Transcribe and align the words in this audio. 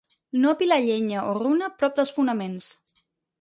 No 0.45 0.53
apilar 0.55 0.79
llenya 0.85 1.25
o 1.33 1.35
runa 1.41 1.69
prop 1.83 2.01
dels 2.01 2.15
fonaments. 2.17 2.73